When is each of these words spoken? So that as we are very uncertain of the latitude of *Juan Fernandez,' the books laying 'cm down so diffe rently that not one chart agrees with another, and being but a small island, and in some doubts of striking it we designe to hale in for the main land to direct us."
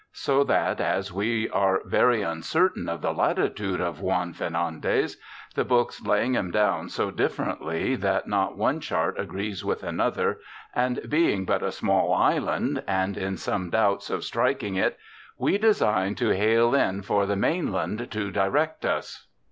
So 0.13 0.43
that 0.45 0.79
as 0.81 1.13
we 1.13 1.47
are 1.51 1.83
very 1.85 2.23
uncertain 2.23 2.89
of 2.89 3.03
the 3.03 3.13
latitude 3.13 3.79
of 3.79 4.01
*Juan 4.01 4.33
Fernandez,' 4.33 5.17
the 5.53 5.63
books 5.63 6.01
laying 6.03 6.33
'cm 6.33 6.49
down 6.51 6.89
so 6.89 7.11
diffe 7.11 7.37
rently 7.37 7.95
that 7.99 8.27
not 8.27 8.57
one 8.57 8.79
chart 8.79 9.19
agrees 9.19 9.63
with 9.63 9.83
another, 9.83 10.39
and 10.73 11.01
being 11.07 11.45
but 11.45 11.61
a 11.61 11.71
small 11.71 12.15
island, 12.15 12.83
and 12.87 13.15
in 13.15 13.37
some 13.37 13.69
doubts 13.69 14.09
of 14.09 14.23
striking 14.23 14.73
it 14.73 14.97
we 15.37 15.59
designe 15.59 16.15
to 16.15 16.29
hale 16.35 16.73
in 16.73 17.03
for 17.03 17.27
the 17.27 17.35
main 17.35 17.71
land 17.71 18.09
to 18.09 18.31
direct 18.31 18.83
us." 18.83 19.27